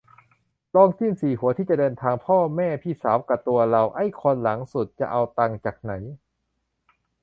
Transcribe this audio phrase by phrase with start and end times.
[0.75, 5.91] ลองจิ้มสี่หัวที่จะเดินทาง พ่อ แม่ พี่สาว กะตัวเรา ไอ้คนหลังสุดจะเอาตังค์จากไหน